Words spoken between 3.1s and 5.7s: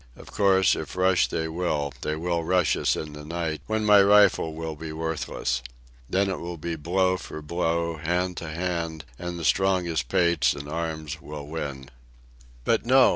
the night, when my rifle will be worthless.